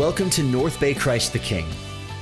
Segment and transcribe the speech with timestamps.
[0.00, 1.66] Welcome to North Bay Christ the King.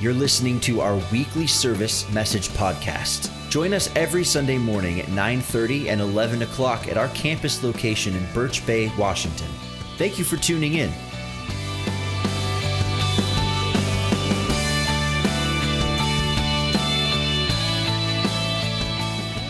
[0.00, 3.30] You're listening to our weekly service message podcast.
[3.50, 8.26] Join us every Sunday morning at 9:30 and 11 o'clock at our campus location in
[8.34, 9.46] Birch Bay, Washington.
[9.96, 10.92] Thank you for tuning in.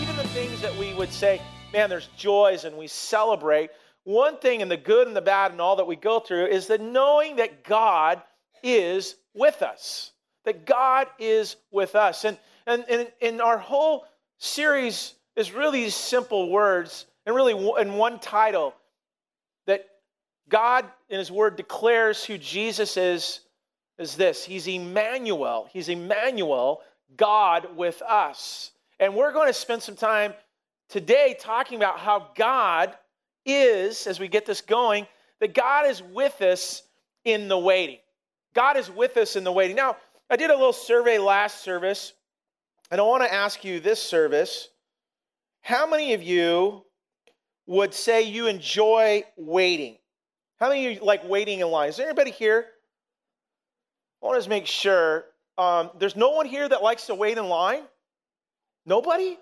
[0.03, 1.41] even the things that we would say,
[1.73, 3.71] man, there's joys and we celebrate.
[4.09, 6.67] One thing in the good and the bad and all that we go through is
[6.67, 8.23] the knowing that God
[8.63, 10.13] is with us.
[10.45, 12.25] That God is with us.
[12.25, 14.05] And, and, and, and our whole
[14.39, 18.75] series is really these simple words and really in one title
[19.67, 19.87] that
[20.49, 23.41] God in His Word declares who Jesus is
[23.99, 25.69] is this He's Emmanuel.
[25.73, 26.81] He's Emmanuel,
[27.17, 28.73] God with us.
[29.01, 30.35] And we're going to spend some time
[30.89, 32.97] today talking about how God
[33.45, 35.07] is, as we get this going,
[35.41, 36.83] that God is with us
[37.25, 37.99] in the waiting.
[38.59, 39.77] God is with us in the waiting.
[39.77, 39.97] Now,
[40.29, 42.13] I did a little survey last service,
[42.91, 44.69] and I want to ask you this service
[45.61, 46.83] how many of you
[47.69, 49.97] would say you enjoy waiting?
[50.59, 51.91] How many of you like waiting in line?
[51.91, 52.67] Is there anybody here?
[54.21, 55.27] I want to make sure.
[55.57, 57.83] Um, there's no one here that likes to wait in line?
[58.85, 59.39] Nobody?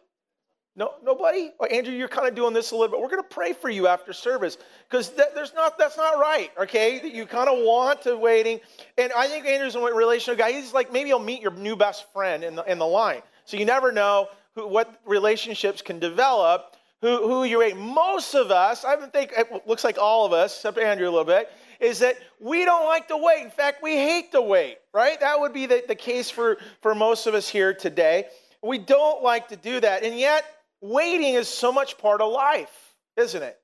[0.79, 1.53] No, nobody?
[1.59, 3.01] Well, Andrew, you're kind of doing this a little bit.
[3.01, 5.11] We're going to pray for you after service because
[5.55, 6.51] not that's not right.
[6.61, 8.61] Okay, you kind of want to waiting,
[8.99, 10.53] and I think Andrew's a relational guy.
[10.53, 13.23] He's like maybe you'll meet your new best friend in the in the line.
[13.47, 16.77] So you never know who, what relationships can develop.
[17.01, 17.81] Who who you're waiting.
[17.81, 21.25] Most of us, I think it looks like all of us, except Andrew a little
[21.25, 23.45] bit, is that we don't like to wait.
[23.45, 24.79] In fact, we hate to wait.
[24.93, 25.19] Right?
[25.21, 28.27] That would be the, the case for for most of us here today.
[28.63, 30.45] We don't like to do that, and yet
[30.81, 33.59] waiting is so much part of life, isn't it?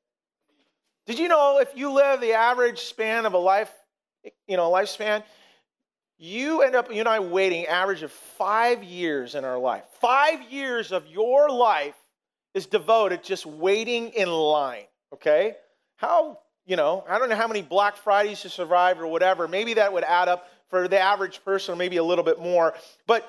[1.07, 3.73] Did you know if you live the average span of a life,
[4.47, 5.25] you know, lifespan,
[6.19, 9.83] you end up, you and I, waiting average of five years in our life.
[10.01, 11.97] Five years of your life
[12.55, 15.57] is devoted just waiting in line, okay?
[15.97, 19.49] How, you know, I don't know how many Black Fridays you survived or whatever.
[19.49, 22.75] Maybe that would add up for the average person, maybe a little bit more.
[23.09, 23.29] But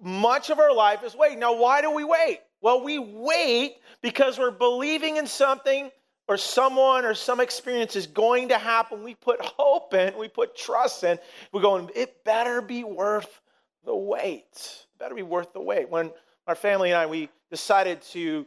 [0.00, 1.38] much of our life is waiting.
[1.38, 2.40] Now, why do we wait?
[2.62, 5.90] Well, we wait because we're believing in something
[6.28, 9.02] or someone or some experience is going to happen.
[9.02, 11.18] We put hope in, we put trust in.
[11.52, 13.40] We're going, it better be worth
[13.84, 14.46] the wait.
[14.54, 15.90] It better be worth the wait.
[15.90, 16.12] When
[16.46, 18.46] our family and I, we decided to,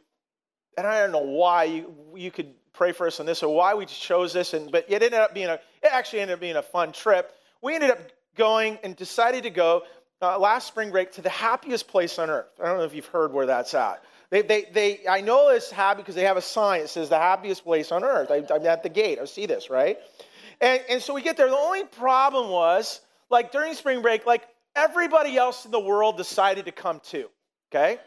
[0.77, 3.73] and I don't know why, you, you could pray for us on this or why
[3.73, 6.55] we chose this, and but it ended up being a, it actually ended up being
[6.55, 7.33] a fun trip.
[7.61, 7.99] We ended up
[8.35, 9.83] going and decided to go
[10.25, 12.47] uh, last spring break to the happiest place on earth.
[12.61, 14.03] I don't know if you've heard where that's at.
[14.29, 17.17] They, they, they, I know it's happy because they have a sign that says the
[17.17, 18.31] happiest place on earth.
[18.31, 19.19] I, am at the gate.
[19.19, 19.97] I see this, right?
[20.61, 21.49] And, and so we get there.
[21.49, 24.43] The only problem was, like during spring break, like
[24.75, 27.29] everybody else in the world decided to come too,
[27.71, 27.99] okay?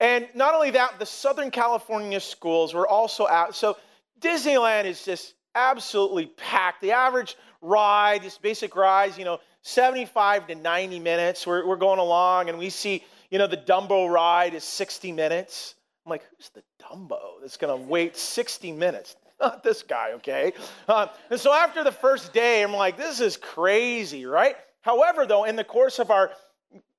[0.00, 3.54] And not only that, the Southern California schools were also out.
[3.54, 3.76] So
[4.20, 6.80] Disneyland is just absolutely packed.
[6.80, 11.46] The average ride, just basic rides, you know, 75 to 90 minutes.
[11.46, 15.74] We're, we're going along and we see, you know, the Dumbo ride is 60 minutes.
[16.04, 19.16] I'm like, who's the Dumbo that's going to wait 60 minutes?
[19.40, 20.52] Not this guy, okay?
[20.88, 24.56] Uh, and so after the first day, I'm like, this is crazy, right?
[24.82, 26.32] However, though, in the course of our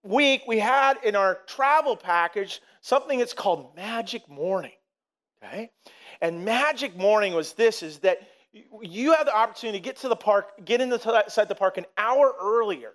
[0.03, 4.71] week, we had in our travel package something that's called Magic Morning,
[5.43, 5.69] okay?
[6.21, 8.19] And Magic Morning was this, is that
[8.81, 12.33] you have the opportunity to get to the park, get inside the park an hour
[12.39, 12.91] earlier.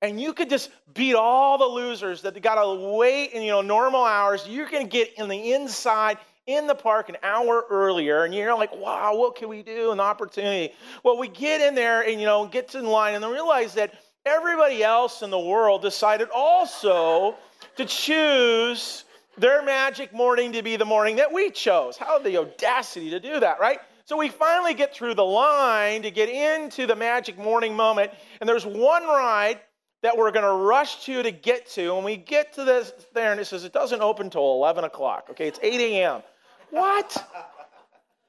[0.00, 3.62] And you could just beat all the losers that got to wait in you know
[3.62, 4.46] normal hours.
[4.48, 8.56] You're going to get in the inside in the park an hour earlier, and you're
[8.56, 9.90] like, "Wow, what can we do?
[9.90, 10.72] An opportunity."
[11.02, 13.92] Well, we get in there and you know get in line, and then realize that
[14.24, 17.34] everybody else in the world decided also
[17.76, 19.04] to choose
[19.36, 21.96] their magic morning to be the morning that we chose.
[21.96, 23.80] How the audacity to do that, right?
[24.08, 28.10] So we finally get through the line to get into the magic morning moment.
[28.40, 29.60] And there's one ride
[30.00, 31.94] that we're going to rush to to get to.
[31.94, 35.26] And we get to this there, and it says it doesn't open till 11 o'clock.
[35.32, 36.22] Okay, it's 8 a.m.
[36.70, 37.22] What?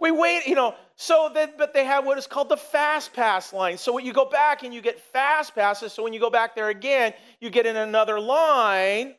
[0.02, 0.76] We wait, you know.
[0.98, 3.78] So that, but they have what is called the fast pass line.
[3.78, 5.94] So when you go back and you get fast passes.
[5.94, 9.16] So when you go back there again, you get in another line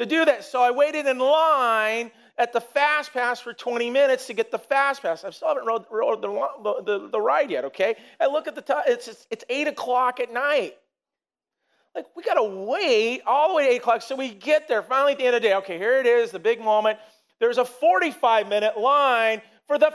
[0.00, 0.42] to do that.
[0.42, 2.10] So I waited in line
[2.40, 5.24] at the fast pass for 20 minutes to get the fast pass.
[5.24, 7.96] I still haven't rode, rode the, the, the, ride yet, okay?
[8.18, 10.74] I look at the time, it's, it's, it's 8 o'clock at night.
[11.94, 14.02] Like, we got to wait all the way to 8 o'clock.
[14.02, 15.54] So we get there finally at the end of the day.
[15.56, 16.98] Okay, here it is, the big moment.
[17.40, 19.92] There's a 45 minute line for the,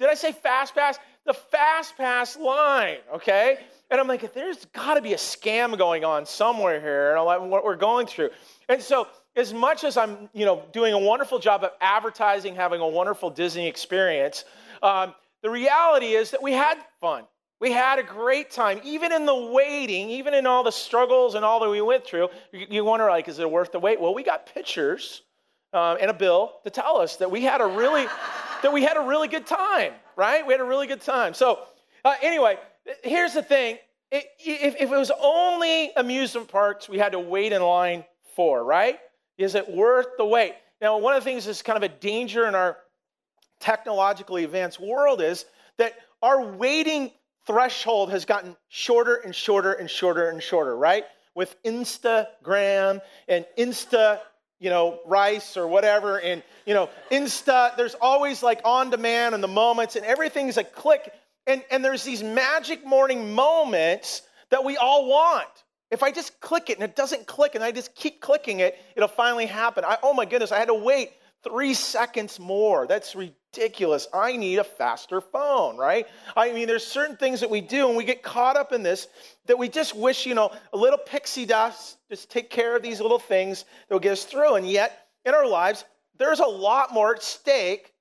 [0.00, 0.98] did I say fast pass?
[1.26, 3.58] the fast pass line, okay?
[3.90, 7.26] And I'm like, there's got to be a scam going on somewhere here, and I'm
[7.26, 8.30] like what we're going through.
[8.68, 9.06] And so,
[9.36, 13.30] as much as I'm, you know, doing a wonderful job of advertising, having a wonderful
[13.30, 14.44] Disney experience,
[14.82, 17.24] um, the reality is that we had fun.
[17.60, 21.44] We had a great time, even in the waiting, even in all the struggles and
[21.44, 22.28] all that we went through.
[22.52, 24.00] You, wonder, like, is it worth the wait?
[24.00, 25.22] Well, we got pictures
[25.74, 28.06] uh, and a bill to tell us that we had a really,
[28.62, 30.46] that we had a really good time, right?
[30.46, 31.34] We had a really good time.
[31.34, 31.60] So,
[32.02, 32.58] uh, anyway,
[33.04, 33.76] here's the thing:
[34.10, 38.04] it, if, if it was only amusement parks, we had to wait in line
[38.34, 38.98] for, right?
[39.40, 40.54] Is it worth the wait?
[40.82, 42.76] Now, one of the things that's kind of a danger in our
[43.58, 45.46] technologically advanced world is
[45.78, 47.10] that our waiting
[47.46, 51.04] threshold has gotten shorter and shorter and shorter and shorter, right?
[51.34, 54.20] With Instagram and Insta,
[54.58, 59.42] you know, rice or whatever, and, you know, Insta, there's always like on demand and
[59.42, 61.14] the moments, and everything's a click.
[61.46, 64.20] And, and there's these magic morning moments
[64.50, 65.48] that we all want.
[65.90, 68.78] If I just click it and it doesn't click and I just keep clicking it,
[68.94, 69.84] it'll finally happen.
[69.84, 72.86] I, oh my goodness, I had to wait three seconds more.
[72.86, 74.06] That's ridiculous.
[74.12, 76.06] I need a faster phone, right?
[76.36, 79.08] I mean, there's certain things that we do and we get caught up in this
[79.46, 83.00] that we just wish, you know, a little pixie dust, just take care of these
[83.00, 84.54] little things that will get us through.
[84.54, 85.84] And yet, in our lives,
[86.18, 87.92] there's a lot more at stake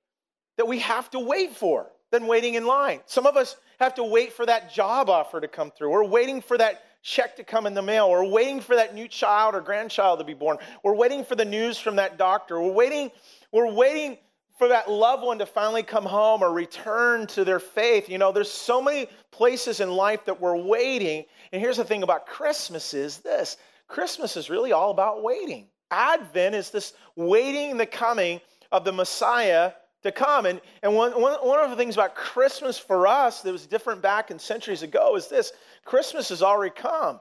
[0.57, 2.99] that we have to wait for than waiting in line.
[3.05, 5.91] Some of us have to wait for that job offer to come through.
[5.91, 8.09] We're waiting for that check to come in the mail.
[8.09, 10.57] We're waiting for that new child or grandchild to be born.
[10.83, 12.59] We're waiting for the news from that doctor.
[12.59, 13.11] We're waiting,
[13.51, 14.17] we're waiting
[14.57, 18.09] for that loved one to finally come home or return to their faith.
[18.09, 21.23] You know, there's so many places in life that we're waiting.
[21.53, 23.57] And here's the thing about Christmas is this
[23.87, 25.67] Christmas is really all about waiting.
[25.91, 28.41] Advent is this waiting the coming
[28.71, 29.71] of the Messiah
[30.03, 30.45] to come.
[30.45, 34.01] And, and one, one, one of the things about Christmas for us that was different
[34.01, 35.51] back in centuries ago is this
[35.85, 37.19] Christmas has already come.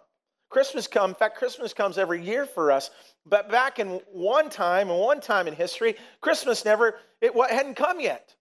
[0.51, 2.91] Christmas come, in fact, Christmas comes every year for us.
[3.27, 8.01] But back in one time, and one time in history, Christmas never, it hadn't come
[8.01, 8.35] yet.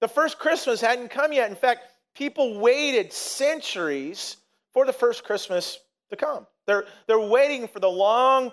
[0.00, 1.48] The first Christmas hadn't come yet.
[1.48, 4.36] In fact, people waited centuries
[4.72, 5.78] for the first Christmas
[6.10, 6.46] to come.
[6.66, 8.52] They're, they're waiting for the long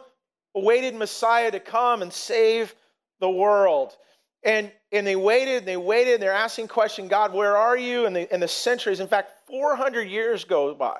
[0.56, 2.76] awaited Messiah to come and save
[3.20, 3.98] the world.
[4.44, 8.06] And, and they waited and they waited and they're asking question, God, where are you?
[8.06, 11.00] And the, and the centuries, in fact, 400 years go by.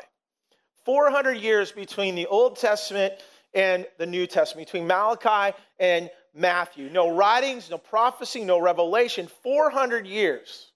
[0.86, 3.16] 400 years between the Old Testament
[3.56, 6.88] and the New Testament, between Malachi and Matthew.
[6.92, 9.28] No writings, no prophecy, no revelation.
[9.42, 10.72] 400 years.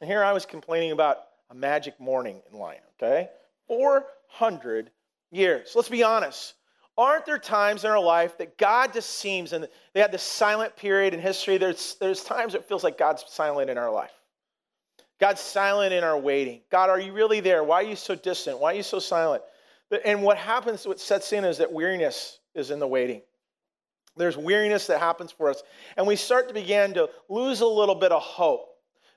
[0.00, 1.18] And here I was complaining about
[1.50, 3.28] a magic morning in line, okay?
[3.68, 4.90] 400
[5.30, 5.72] years.
[5.74, 6.54] Let's be honest.
[6.96, 10.74] Aren't there times in our life that God just seems, and they had this silent
[10.74, 14.19] period in history, there's, there's times it feels like God's silent in our life.
[15.20, 16.62] God's silent in our waiting.
[16.70, 17.62] God, are you really there?
[17.62, 18.58] Why are you so distant?
[18.58, 19.42] Why are you so silent?
[20.04, 23.22] And what happens, what sets in is that weariness is in the waiting.
[24.16, 25.62] There's weariness that happens for us.
[25.96, 28.66] And we start to begin to lose a little bit of hope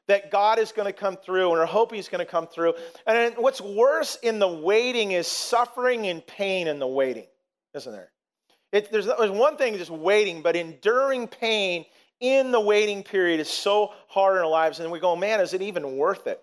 [0.08, 2.74] that God is going to come through and our hope He's going to come through.
[3.08, 7.28] And what's worse in the waiting is suffering and pain in the waiting
[7.74, 8.12] isn't there?
[8.72, 11.86] It, there's, there's one thing just waiting, but enduring pain
[12.24, 14.80] in the waiting period is so hard in our lives.
[14.80, 16.40] And we go, man, is it even worth it?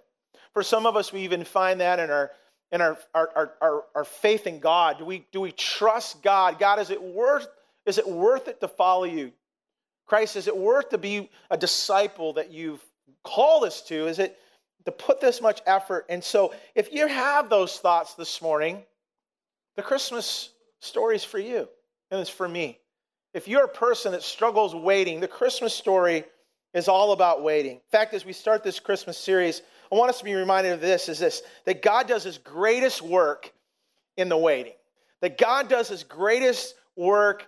[0.52, 2.30] For some of us, we even find that in our
[2.72, 4.99] in our, our, our, our, faith in God.
[4.99, 6.60] Do we, do we trust God?
[6.60, 7.49] God, is it worth
[7.84, 9.32] is it worth it to follow you?
[10.06, 12.84] Christ, is it worth to be a disciple that you've
[13.25, 14.06] called us to?
[14.06, 14.38] Is it
[14.84, 16.06] to put this much effort?
[16.08, 18.84] And so if you have those thoughts this morning,
[19.76, 21.68] the Christmas story's for you,
[22.10, 22.78] and it's for me.
[23.32, 26.25] If you're a person that struggles waiting, the Christmas story
[26.75, 27.76] is all about waiting.
[27.76, 30.80] In fact, as we start this Christmas series, I want us to be reminded of
[30.80, 33.52] this is this that God does his greatest work
[34.16, 34.72] in the waiting.
[35.20, 37.46] That God does his greatest work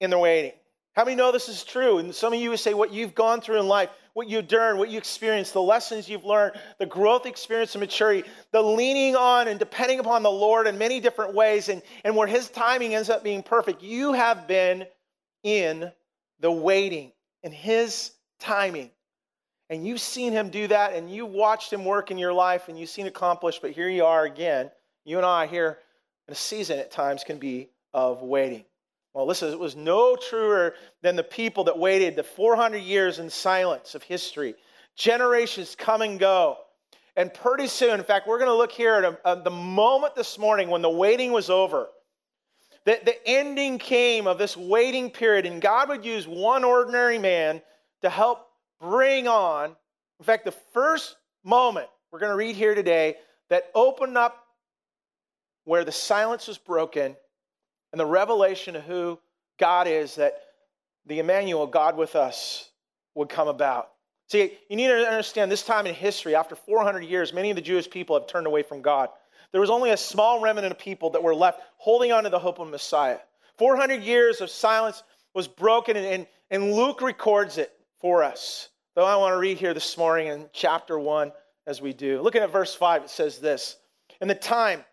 [0.00, 0.52] in the waiting.
[0.94, 1.98] How many know this is true?
[1.98, 4.78] And some of you would say what you've gone through in life, what you've learned,
[4.78, 9.46] what you experienced, the lessons you've learned, the growth experience and maturity, the leaning on
[9.48, 13.08] and depending upon the Lord in many different ways, and, and where His timing ends
[13.08, 13.82] up being perfect.
[13.82, 14.84] You have been
[15.42, 15.90] in
[16.40, 18.90] the waiting, in His timing.
[19.68, 22.78] And you've seen Him do that, and you've watched Him work in your life, and
[22.78, 24.70] you've seen accomplished, but here you are again.
[25.04, 25.78] You and I here
[26.28, 28.64] in a season at times can be of waiting.
[29.14, 33.28] Well, listen, it was no truer than the people that waited the 400 years in
[33.28, 34.54] silence of history.
[34.96, 36.58] Generations come and go.
[37.16, 40.14] And pretty soon, in fact, we're going to look here at a, a, the moment
[40.14, 41.88] this morning when the waiting was over.
[42.86, 47.60] The, the ending came of this waiting period, and God would use one ordinary man
[48.02, 48.46] to help
[48.80, 49.76] bring on,
[50.18, 53.16] in fact, the first moment we're going to read here today
[53.50, 54.44] that opened up
[55.64, 57.16] where the silence was broken
[57.92, 59.18] and the revelation of who
[59.58, 60.40] God is, that
[61.06, 62.70] the Emmanuel, God with us,
[63.14, 63.90] would come about.
[64.28, 67.62] See, you need to understand this time in history, after 400 years, many of the
[67.62, 69.10] Jewish people have turned away from God.
[69.52, 72.38] There was only a small remnant of people that were left holding on to the
[72.38, 73.18] hope of Messiah.
[73.58, 75.02] 400 years of silence
[75.34, 78.68] was broken, and, and, and Luke records it for us.
[78.94, 81.32] Though I want to read here this morning in chapter 1
[81.66, 82.20] as we do.
[82.20, 83.76] Looking at verse 5, it says this
[84.20, 84.84] In the time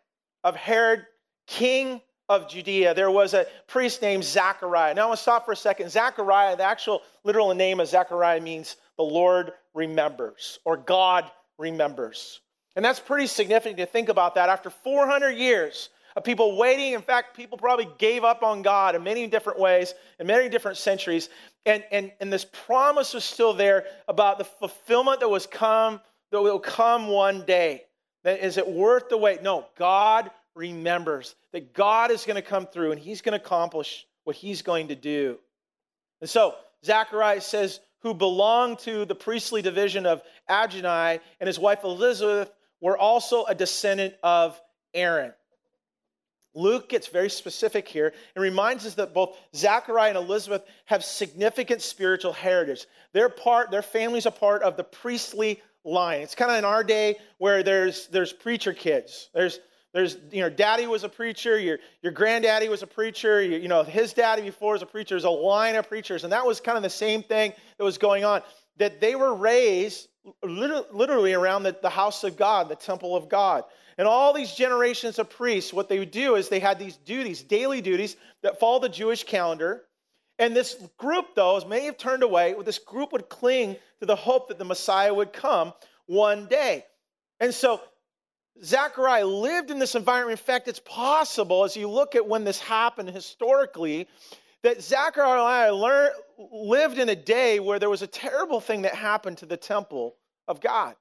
[0.43, 1.05] of Herod,
[1.47, 4.93] king of Judea, there was a priest named Zachariah.
[4.93, 5.89] Now I want to stop for a second.
[5.89, 12.41] Zachariah, the actual literal name of Zachariah means the Lord remembers or God remembers.
[12.77, 14.49] And that's pretty significant to think about that.
[14.49, 19.03] After 400 years of people waiting, in fact, people probably gave up on God in
[19.03, 21.29] many different ways, in many different centuries.
[21.65, 25.99] And, and, and this promise was still there about the fulfillment that was come,
[26.31, 27.81] that will come one day.
[28.23, 29.41] That is it worth the wait?
[29.41, 34.05] No, God remembers that God is going to come through and he's going to accomplish
[34.23, 35.39] what he's going to do.
[36.21, 36.53] And so
[36.85, 42.97] Zacharias says, who belonged to the priestly division of Abijah and his wife Elizabeth were
[42.97, 44.59] also a descendant of
[44.93, 45.33] Aaron.
[46.53, 51.81] Luke gets very specific here and reminds us that both Zachariah and Elizabeth have significant
[51.81, 52.85] spiritual heritage.
[53.13, 56.21] Their part, their family's a part of the priestly line.
[56.21, 59.29] It's kind of in our day where there's there's preacher kids.
[59.33, 59.59] There's
[59.93, 63.67] there's, you know, daddy was a preacher, your, your granddaddy was a preacher, you, you
[63.67, 65.15] know, his daddy before was a preacher.
[65.15, 66.23] There's a line of preachers.
[66.23, 68.41] And that was kind of the same thing that was going on.
[68.77, 70.07] That they were raised
[70.43, 73.63] literally around the, the house of God, the temple of God.
[73.97, 77.41] And all these generations of priests, what they would do is they had these duties,
[77.41, 79.83] daily duties that follow the Jewish calendar.
[80.37, 84.05] And this group, though, as many have turned away, but this group would cling to
[84.05, 85.73] the hope that the Messiah would come
[86.05, 86.85] one day.
[87.39, 87.81] And so
[88.63, 90.39] Zechariah lived in this environment.
[90.39, 94.07] In fact, it's possible as you look at when this happened historically
[94.61, 99.39] that Zechariah learned, lived in a day where there was a terrible thing that happened
[99.39, 100.15] to the temple
[100.47, 100.95] of God.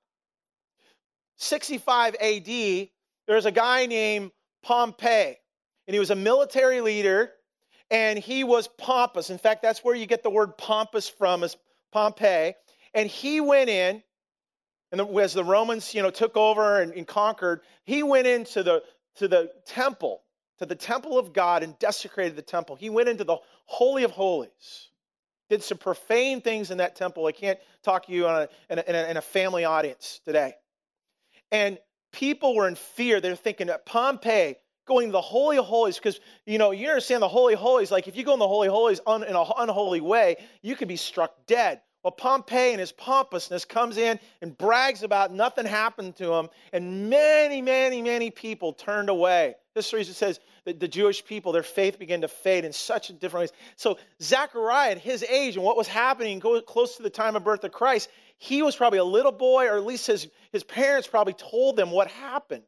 [1.38, 4.30] 65 AD, there was a guy named
[4.62, 5.36] Pompey,
[5.86, 7.30] and he was a military leader,
[7.90, 9.30] and he was pompous.
[9.30, 11.56] In fact, that's where you get the word pompous from, is
[11.92, 12.54] Pompey.
[12.94, 14.02] And he went in
[14.92, 18.82] and as the Romans, you know, took over and, and conquered, he went into the
[19.16, 20.22] to the temple,
[20.58, 22.76] to the temple of God, and desecrated the temple.
[22.76, 24.90] He went into the holy of holies,
[25.48, 27.26] did some profane things in that temple.
[27.26, 30.54] I can't talk to you a, in, a, in, a, family audience today.
[31.52, 31.78] And
[32.12, 33.20] people were in fear.
[33.20, 37.20] They're thinking that Pompey going to the Holy of Holies, because, you know, you understand
[37.20, 40.00] the Holy Holies, like if you go in the Holy Holies un, in an unholy
[40.00, 41.80] way, you could be struck dead.
[42.04, 47.10] Well, Pompey and his pompousness comes in and brags about nothing happened to him, and
[47.10, 49.56] many, many, many people turned away.
[49.74, 53.52] History says that the Jewish people, their faith began to fade in such different ways.
[53.76, 57.64] So Zechariah, at his age and what was happening close to the time of birth
[57.64, 61.32] of Christ, he was probably a little boy, or at least his, his parents probably
[61.32, 62.64] told them what happened.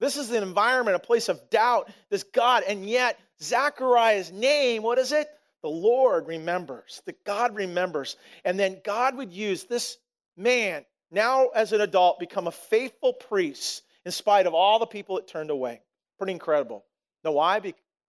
[0.00, 4.98] This is an environment, a place of doubt, this God, and yet Zechariah's name, what
[4.98, 5.28] is it?
[5.62, 8.16] the Lord remembers, that God remembers.
[8.44, 9.98] And then God would use this
[10.36, 15.16] man, now as an adult, become a faithful priest in spite of all the people
[15.16, 15.80] that turned away.
[16.18, 16.84] Pretty incredible.
[17.28, 17.58] Now, why?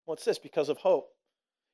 [0.06, 1.10] Well, it's this because of hope.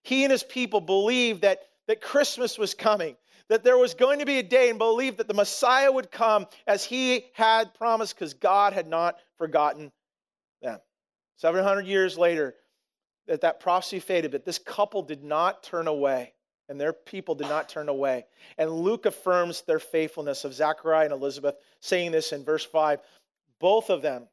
[0.03, 3.15] He and his people believed that, that Christmas was coming,
[3.49, 6.47] that there was going to be a day, and believed that the Messiah would come
[6.65, 9.91] as he had promised because God had not forgotten
[10.63, 10.79] them.
[11.37, 12.55] 700 years later,
[13.27, 16.33] that that prophecy faded, but this couple did not turn away,
[16.67, 18.25] and their people did not turn away.
[18.57, 23.01] And Luke affirms their faithfulness of Zachariah and Elizabeth, saying this in verse 5
[23.59, 24.27] both of them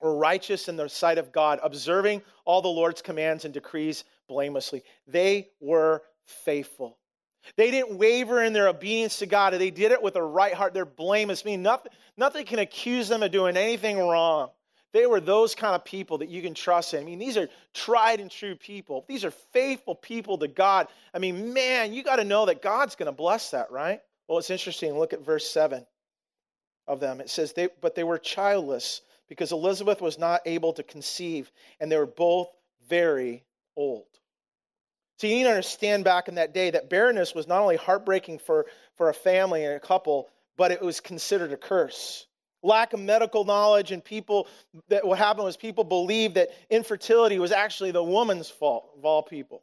[0.00, 4.82] were righteous in the sight of God, observing all the Lord's commands and decrees blamelessly.
[5.06, 6.96] They were faithful.
[7.56, 9.54] They didn't waver in their obedience to God.
[9.54, 10.74] They did it with a right heart.
[10.74, 14.50] They're blameless, meaning nothing, nothing can accuse them of doing anything wrong.
[14.92, 17.00] They were those kind of people that you can trust in.
[17.00, 19.04] I mean, these are tried and true people.
[19.08, 20.88] These are faithful people to God.
[21.14, 24.00] I mean, man, you got to know that God's going to bless that, right?
[24.26, 24.98] Well, it's interesting.
[24.98, 25.86] Look at verse 7
[26.88, 27.20] of them.
[27.20, 31.90] It says, they, But they were childless because Elizabeth was not able to conceive, and
[31.90, 32.48] they were both
[32.88, 33.44] very
[33.76, 34.04] old.
[35.18, 38.40] So you need to understand back in that day that barrenness was not only heartbreaking
[38.40, 42.26] for, for a family and a couple, but it was considered a curse.
[42.62, 44.48] Lack of medical knowledge and people
[44.88, 49.22] that what happened was people believed that infertility was actually the woman's fault of all
[49.22, 49.62] people.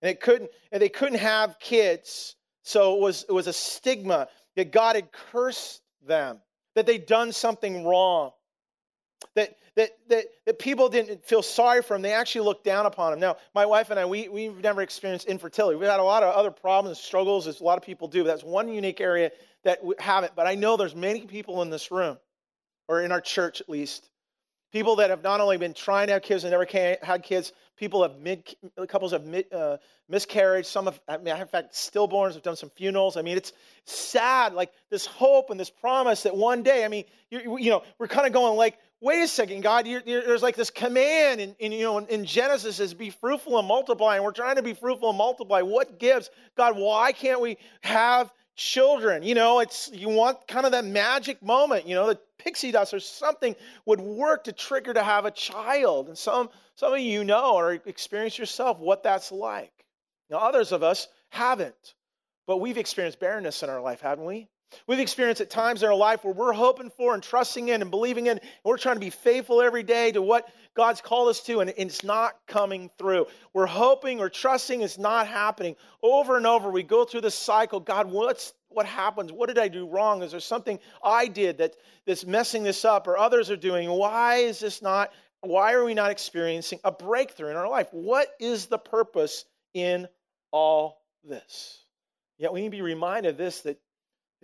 [0.00, 4.28] And it couldn't and they couldn't have kids so it was it was a stigma
[4.54, 6.40] that god had cursed them
[6.76, 8.30] that they'd done something wrong,
[9.34, 12.02] that, that, that, that people didn't feel sorry for them.
[12.02, 13.20] They actually looked down upon them.
[13.20, 15.76] Now, my wife and I, we, we've never experienced infertility.
[15.76, 18.24] We've had a lot of other problems struggles, as a lot of people do.
[18.24, 19.30] But that's one unique area
[19.64, 20.34] that we haven't.
[20.34, 22.18] But I know there's many people in this room,
[22.88, 24.08] or in our church at least,
[24.72, 26.66] people that have not only been trying to have kids and never
[27.02, 28.54] had kids, people have mid,
[28.88, 29.76] couples have mid, uh,
[30.08, 30.66] miscarriage.
[30.66, 33.16] Some have, I mean, in fact, stillborns have done some funerals.
[33.16, 33.52] I mean, it's
[33.84, 37.82] sad, like this hope and this promise that one day, I mean, you, you know,
[37.98, 41.40] we're kind of going like, wait a second, God, you're, you're, there's like this command
[41.40, 44.56] in, in you know, in, in Genesis is be fruitful and multiply, and we're trying
[44.56, 45.62] to be fruitful and multiply.
[45.62, 46.30] What gives?
[46.56, 49.22] God, why can't we have children?
[49.22, 52.94] You know, it's you want kind of that magic moment, you know, the pixie dust
[52.94, 56.08] or something would work to trigger to have a child.
[56.08, 59.72] And some some of you know or experience yourself what that's like.
[60.30, 61.94] Now, others of us haven't,
[62.46, 64.48] but we've experienced barrenness in our life, haven't we?
[64.86, 67.90] We've experienced at times in our life where we're hoping for and trusting in and
[67.90, 71.40] believing in, and we're trying to be faithful every day to what God's called us
[71.44, 73.26] to, and it's not coming through.
[73.52, 75.76] We're hoping or trusting it's not happening.
[76.02, 77.80] Over and over, we go through this cycle.
[77.80, 79.32] God, what's what happens?
[79.32, 80.22] What did I do wrong?
[80.22, 83.88] Is there something I did that, that's messing this up or others are doing?
[83.88, 87.88] Why is this not, why are we not experiencing a breakthrough in our life?
[87.92, 90.08] What is the purpose in
[90.50, 91.84] all this?
[92.36, 93.80] Yet we need to be reminded of this that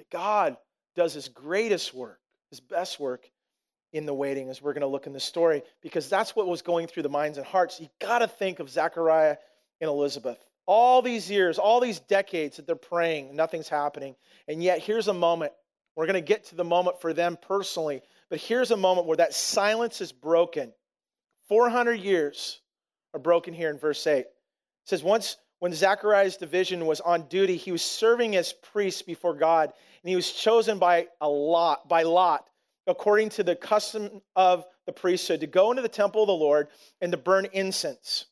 [0.02, 0.56] that God
[0.96, 2.18] does his greatest work,
[2.50, 3.30] his best work
[3.92, 6.62] in the waiting, as we're going to look in the story, because that's what was
[6.62, 7.78] going through the minds and hearts.
[7.80, 9.36] You got to think of Zechariah
[9.80, 10.38] and Elizabeth.
[10.66, 14.16] All these years, all these decades that they're praying, nothing's happening.
[14.48, 15.52] And yet, here's a moment.
[15.94, 19.18] We're going to get to the moment for them personally, but here's a moment where
[19.18, 20.72] that silence is broken.
[21.48, 22.60] 400 years
[23.12, 24.20] are broken here in verse 8.
[24.20, 24.26] It
[24.86, 29.72] says, Once when Zechariah's division was on duty, he was serving as priest before God,
[30.02, 32.48] and he was chosen by a lot, by lot,
[32.88, 36.66] according to the custom of the priesthood, to go into the temple of the Lord
[37.00, 38.26] and to burn incense.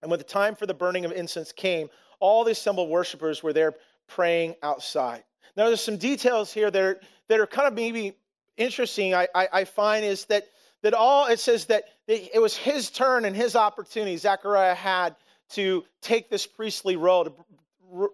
[0.00, 3.52] And when the time for the burning of incense came, all the assembled worshipers were
[3.52, 3.74] there
[4.08, 5.22] praying outside.
[5.58, 6.98] Now, there's some details here that are,
[7.28, 8.16] that are kind of maybe
[8.56, 10.44] interesting, I, I, I find, is that,
[10.80, 15.14] that all it says that it was his turn and his opportunity Zechariah had
[15.50, 17.32] to take this priestly role to,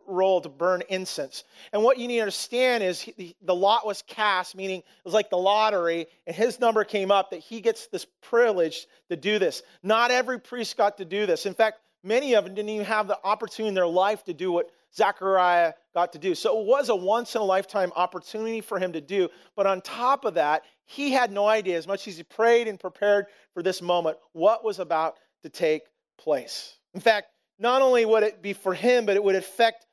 [0.07, 1.45] role to burn incense.
[1.73, 5.15] And what you need to understand is he, the lot was cast, meaning it was
[5.15, 9.39] like the lottery, and his number came up that he gets this privilege to do
[9.39, 9.63] this.
[9.83, 11.47] Not every priest got to do this.
[11.47, 14.53] In fact, many of them didn't even have the opportunity in their life to do
[14.53, 16.35] what Zechariah got to do.
[16.35, 19.29] So it was a once in a lifetime opportunity for him to do.
[19.55, 22.79] But on top of that, he had no idea, as much as he prayed and
[22.79, 25.83] prepared for this moment, what was about to take
[26.19, 26.77] place.
[26.95, 29.87] In fact, not only would it be for him, but it would affect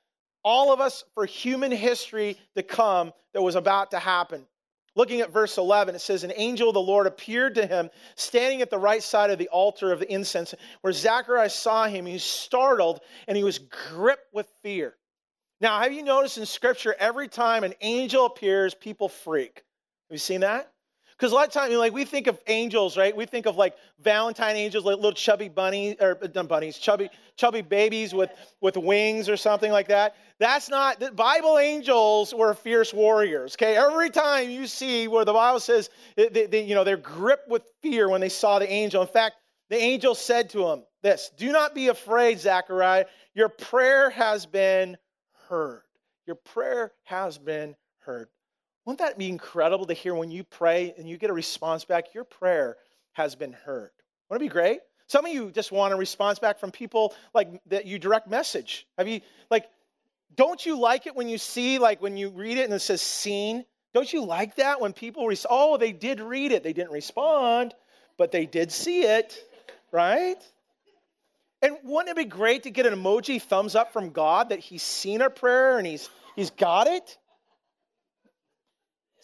[0.44, 4.48] all of us for human history to come that was about to happen.
[4.96, 8.62] Looking at verse 11, it says, An angel of the Lord appeared to him, standing
[8.62, 10.56] at the right side of the altar of the incense.
[10.82, 14.96] Where Zacharias saw him, he was startled and he was gripped with fear.
[15.62, 19.58] Now, have you noticed in Scripture, every time an angel appears, people freak?
[20.10, 20.72] Have you seen that?
[21.18, 23.16] Because a lot of times, like we think of angels, right?
[23.16, 27.62] We think of like Valentine angels, like little chubby bunnies or uh, bunnies, chubby chubby
[27.62, 28.30] babies with
[28.62, 30.16] with wings or something like that.
[30.40, 33.56] That's not the Bible angels were fierce warriors.
[33.56, 37.50] Okay, every time you see where the Bible says, they, they, you know, they're gripped
[37.50, 39.02] with fear when they saw the angel.
[39.02, 39.38] In fact,
[39.70, 43.06] the angel said to him, "This: Do not be afraid, Zachariah.
[43.34, 44.98] Your prayer has been
[45.50, 45.82] heard.
[46.28, 48.30] Your prayer has been heard."
[48.88, 52.14] Wouldn't that be incredible to hear when you pray and you get a response back?
[52.14, 52.78] Your prayer
[53.12, 53.92] has been heard.
[54.30, 54.80] Wouldn't it be great?
[55.08, 58.88] Some of you just want a response back from people like that you direct message.
[58.98, 59.20] Have you
[59.52, 59.66] like
[60.38, 63.02] don't you like it when you see like when you read it and it says
[63.02, 63.66] seen?
[63.94, 67.74] Don't you like that when people oh they did read it, they didn't respond,
[68.18, 69.38] but they did see it,
[69.92, 70.42] right?
[71.62, 74.82] And wouldn't it be great to get an emoji thumbs up from God that he's
[74.82, 77.18] seen our prayer and he's he's got it?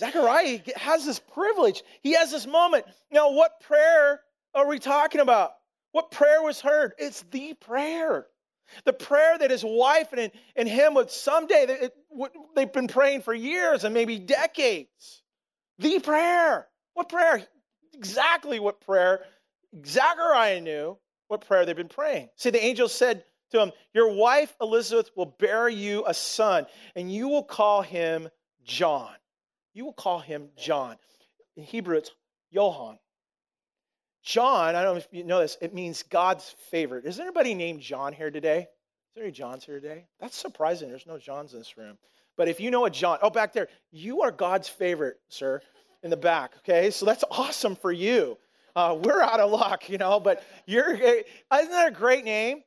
[0.03, 1.81] Zechariah has this privilege.
[2.01, 2.85] He has this moment.
[3.11, 4.19] Now, what prayer
[4.53, 5.51] are we talking about?
[5.93, 6.93] What prayer was heard?
[6.97, 8.25] It's the prayer.
[8.85, 11.93] The prayer that his wife and, and him would someday, it,
[12.55, 15.23] they've been praying for years and maybe decades.
[15.79, 16.67] The prayer.
[16.95, 17.45] What prayer?
[17.93, 19.23] Exactly what prayer
[19.85, 22.29] Zechariah knew what prayer they've been praying.
[22.35, 27.11] See, the angel said to him, Your wife Elizabeth will bear you a son, and
[27.11, 28.29] you will call him
[28.63, 29.13] John.
[29.73, 30.97] You will call him John.
[31.55, 32.11] In Hebrew, it's
[32.51, 32.99] Johann.
[34.23, 37.05] John, I don't know if you know this, it means God's favorite.
[37.05, 38.59] Is there anybody named John here today?
[38.59, 40.05] Is there any Johns here today?
[40.19, 40.89] That's surprising.
[40.89, 41.97] There's no Johns in this room.
[42.37, 45.61] But if you know a John, oh, back there, you are God's favorite, sir.
[46.03, 46.53] in the back.
[46.59, 48.37] Okay, so that's awesome for you.
[48.75, 52.63] Uh, we're out of luck, you know, but you're, isn't that a great name?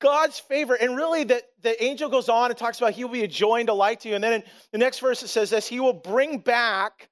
[0.00, 0.74] God's favor.
[0.74, 3.56] And really, the, the angel goes on and talks about he will be a joy
[3.56, 4.14] and delight to you.
[4.14, 7.08] And then in the next verse, it says this He will bring back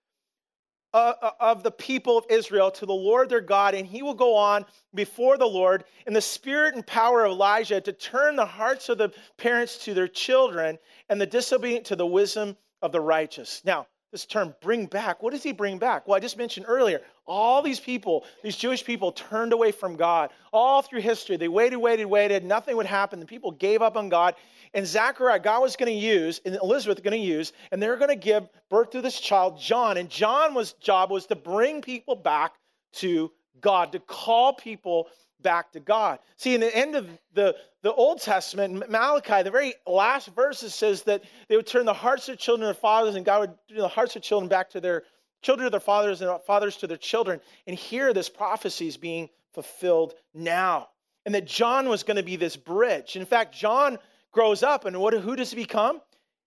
[0.94, 4.14] uh, uh, of the people of Israel to the Lord their God, and he will
[4.14, 8.46] go on before the Lord in the spirit and power of Elijah to turn the
[8.46, 10.78] hearts of the parents to their children
[11.10, 13.60] and the disobedient to the wisdom of the righteous.
[13.64, 16.08] Now, this term bring back, what does he bring back?
[16.08, 20.30] Well, I just mentioned earlier, all these people, these Jewish people, turned away from God.
[20.54, 23.20] All through history, they waited, waited, waited, nothing would happen.
[23.20, 24.34] The people gave up on God.
[24.72, 28.08] And Zachariah, God was going to use, and Elizabeth going to use, and they're going
[28.08, 29.98] to give birth to this child, John.
[29.98, 32.54] And John's job was to bring people back
[32.94, 35.08] to God, to call people
[35.42, 36.18] back to God.
[36.36, 41.02] See, in the end of the, the Old Testament, Malachi, the very last verses says
[41.04, 43.88] that they would turn the hearts of children to fathers, and God would turn the
[43.88, 45.04] hearts of children back to their
[45.42, 47.40] children to their fathers, and uh, fathers to their children.
[47.66, 50.88] And here, this prophecy is being fulfilled now.
[51.24, 53.16] And that John was going to be this bridge.
[53.16, 53.98] In fact, John
[54.32, 56.00] grows up, and what, who does he become?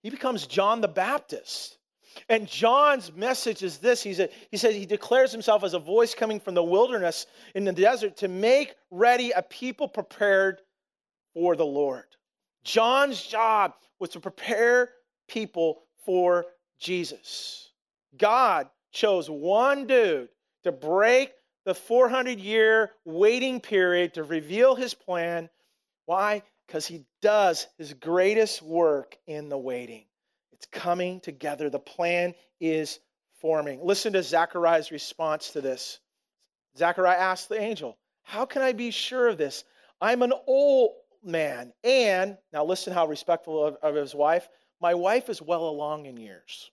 [0.04, 1.79] He becomes John the Baptist.
[2.28, 6.14] And John's message is this he, said, he says he declares himself as a voice
[6.14, 10.62] coming from the wilderness in the desert to make ready a people prepared
[11.34, 12.06] for the Lord.
[12.64, 14.90] John's job was to prepare
[15.28, 16.46] people for
[16.80, 17.72] Jesus.
[18.18, 20.30] God chose one dude
[20.64, 21.32] to break
[21.66, 25.50] the 400 year waiting period to reveal his plan.
[26.06, 26.44] Why?
[26.66, 30.06] Because he does his greatest work in the waiting.
[30.60, 31.70] It's coming together.
[31.70, 33.00] The plan is
[33.40, 33.80] forming.
[33.82, 36.00] Listen to Zechariah's response to this.
[36.78, 39.64] Zechariah asked the angel, How can I be sure of this?
[40.02, 40.92] I'm an old
[41.24, 41.72] man.
[41.86, 44.50] And, now listen how respectful of, of his wife.
[44.82, 46.72] My wife is well along in years.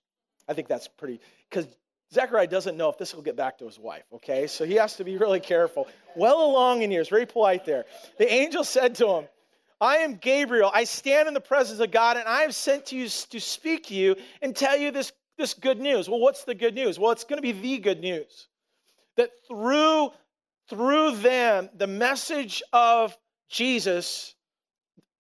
[0.49, 1.69] I think that's pretty, because
[2.13, 4.49] Zechariah doesn't know if this will get back to his wife, okay?
[4.49, 5.89] So he has to be really careful.
[6.17, 7.85] Well along in years, very polite there.
[8.19, 9.29] The angel said to him,
[9.81, 10.71] I am Gabriel.
[10.73, 13.85] I stand in the presence of God, and I have sent to you to speak
[13.87, 16.09] to you and tell you this, this good news.
[16.09, 16.99] Well, what's the good news?
[16.99, 18.49] Well, it's going to be the good news.
[19.17, 20.11] That through,
[20.69, 23.17] through them, the message of
[23.49, 24.35] Jesus,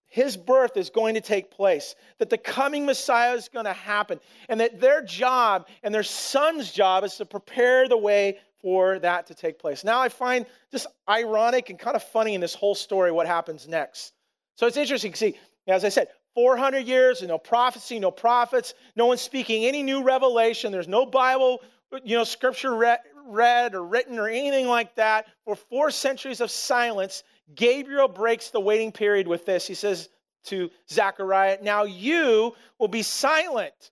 [0.07, 4.21] his birth is going to take place, that the coming Messiah is going to happen,
[4.49, 9.27] and that their job and their son's job is to prepare the way for that
[9.27, 9.85] to take place.
[9.85, 13.69] Now, I find just ironic and kind of funny in this whole story what happens
[13.69, 14.14] next.
[14.57, 15.14] So it's interesting.
[15.14, 15.37] See,
[15.69, 20.73] as I said, 400 years, no prophecy, no prophets, no one speaking any new revelation.
[20.73, 21.62] There's no Bible,
[22.05, 25.27] you know, scripture read, read or written or anything like that.
[25.45, 27.23] For four centuries of silence,
[27.55, 29.66] Gabriel breaks the waiting period with this.
[29.66, 30.09] He says
[30.45, 33.90] to Zechariah, Now you will be silent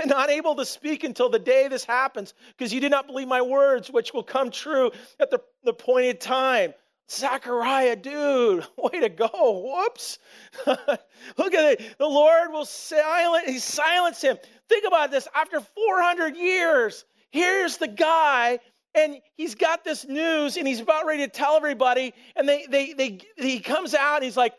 [0.00, 3.28] and not able to speak until the day this happens, because you did not believe
[3.28, 6.74] my words, which will come true at the appointed time.
[7.10, 9.28] Zechariah, dude, way to go.
[9.64, 10.18] Whoops.
[10.66, 11.98] Look at it.
[11.98, 14.38] The Lord will silence, he silence him.
[14.68, 15.26] Think about this.
[15.34, 18.60] After 400 years, here's the guy,
[18.94, 22.14] and he's got this news, and he's about ready to tell everybody.
[22.36, 24.54] And they, they, they, he comes out, and he's like,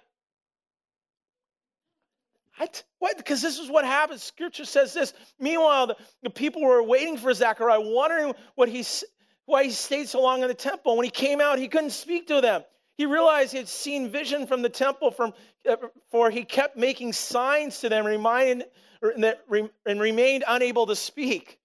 [2.57, 2.83] what?
[2.99, 3.17] What?
[3.17, 4.21] Because this is what happens.
[4.21, 5.13] Scripture says this.
[5.39, 9.03] Meanwhile, the, the people were waiting for Zechariah, wondering what he's
[9.51, 10.97] why he stayed so long in the temple.
[10.97, 12.63] When he came out, he couldn't speak to them.
[12.97, 15.33] He realized he had seen vision from the temple, from,
[15.69, 15.75] uh,
[16.11, 18.63] for he kept making signs to them, reminding,
[19.01, 21.59] and remained unable to speak.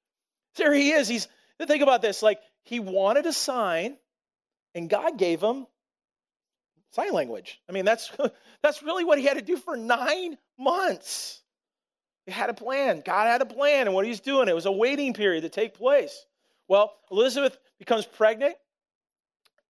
[0.57, 1.09] There he is.
[1.09, 1.29] He's
[1.65, 2.23] think about this.
[2.23, 3.97] Like he wanted a sign,
[4.75, 5.67] and God gave him
[6.93, 7.61] sign language.
[7.69, 8.11] I mean, that's
[8.63, 11.43] that's really what he had to do for nine months.
[12.25, 13.03] He had a plan.
[13.05, 15.75] God had a plan, and what he's doing, it was a waiting period to take
[15.75, 16.27] place.
[16.69, 18.57] Well, Elizabeth becomes pregnant,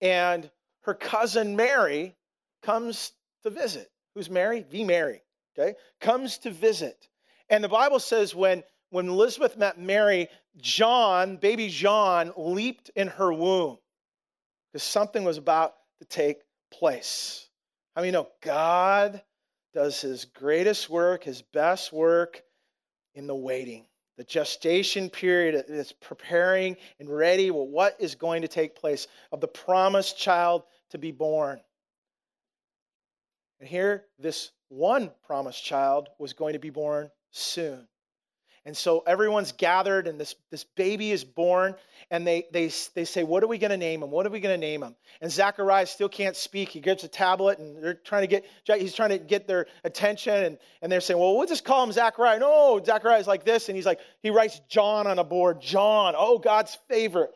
[0.01, 0.49] and
[0.81, 2.15] her cousin Mary
[2.61, 3.11] comes
[3.43, 3.89] to visit.
[4.15, 4.65] Who's Mary?
[4.69, 5.21] The Mary,
[5.57, 5.75] okay?
[5.99, 7.07] Comes to visit.
[7.49, 13.31] And the Bible says when, when Elizabeth met Mary, John, baby John, leaped in her
[13.31, 13.77] womb
[14.71, 16.41] because something was about to take
[16.71, 17.47] place.
[17.95, 19.21] How many know God
[19.73, 22.41] does his greatest work, his best work
[23.13, 23.85] in the waiting?
[24.17, 29.41] The gestation period is preparing and ready well, what is going to take place of
[29.41, 31.61] the promised child to be born.
[33.59, 37.87] And here, this one promised child was going to be born soon.
[38.67, 41.73] And so everyone's gathered, and this, this baby is born,
[42.11, 44.11] and they, they, they say, What are we going to name him?
[44.11, 44.93] What are we going to name him?
[45.21, 46.67] And Zachariah still can't speak.
[46.67, 50.33] He gets a tablet, and they're trying to get, he's trying to get their attention,
[50.33, 52.39] and, and they're saying, Well, we'll just call him Zachariah.
[52.39, 55.61] No, Zachariah's like this, and he's like, he writes John on a board.
[55.61, 57.31] John, oh, God's favorite.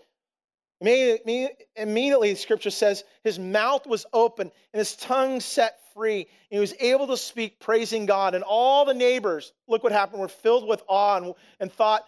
[0.81, 6.21] Immediately, scripture says, his mouth was open and his tongue set free.
[6.21, 8.33] And he was able to speak, praising God.
[8.33, 12.03] And all the neighbors, look what happened, were filled with awe and, and thought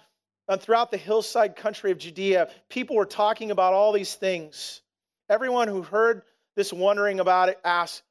[0.47, 4.81] and throughout the hillside country of Judea, people were talking about all these things.
[5.29, 6.23] Everyone who heard
[6.55, 8.03] this wondering about it asked,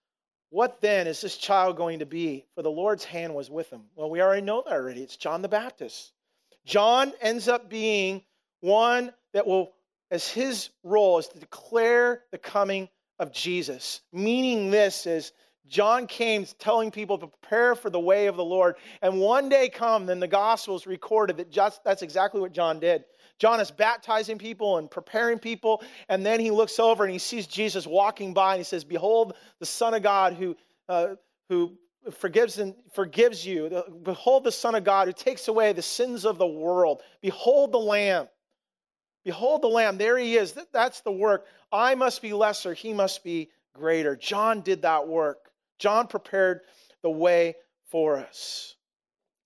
[0.51, 2.46] What then is this child going to be?
[2.55, 3.83] For the Lord's hand was with him.
[3.94, 5.03] Well, we already know that already.
[5.03, 6.12] It's John the Baptist.
[6.64, 8.22] John ends up being
[8.61, 9.72] one that will
[10.12, 14.03] as his role is to declare the coming of Jesus.
[14.12, 15.33] Meaning this is
[15.66, 18.77] John came telling people to prepare for the way of the Lord.
[19.01, 23.05] And one day come, then the Gospels recorded that just that's exactly what John did.
[23.38, 27.46] John is baptizing people and preparing people, and then he looks over and he sees
[27.46, 30.55] Jesus walking by, and he says, "Behold, the Son of God who
[30.90, 31.14] uh,
[31.48, 31.72] who
[32.11, 33.83] forgives and forgives you.
[34.03, 37.01] Behold, the Son of God who takes away the sins of the world.
[37.22, 38.29] Behold, the Lamb."
[39.25, 40.57] Behold the Lamb, there he is.
[40.73, 41.47] That's the work.
[41.71, 44.17] I must be lesser, he must be greater.
[44.17, 45.51] John did that work.
[45.79, 46.61] John prepared
[47.03, 47.55] the way
[47.91, 48.77] for us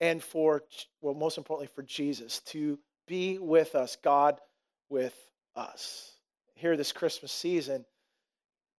[0.00, 0.62] and for,
[1.00, 4.40] well, most importantly, for Jesus to be with us, God
[4.88, 5.14] with
[5.54, 6.12] us.
[6.54, 7.84] Here, this Christmas season,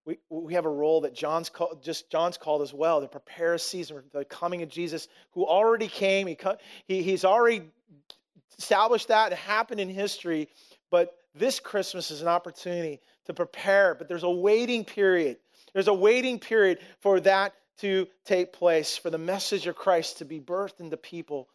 [0.05, 3.55] we, we have a role that John's called, just John's called as well to prepare
[3.55, 6.27] a season for the coming of Jesus, who already came.
[6.27, 6.37] He,
[6.87, 7.63] he he's already
[8.57, 9.33] established that.
[9.33, 10.47] Happened in history.
[10.91, 15.37] But this Christmas is an opportunity to prepare, but there's a waiting period.
[15.73, 20.25] There's a waiting period for that to take place, for the message of Christ to
[20.25, 21.47] be birthed into people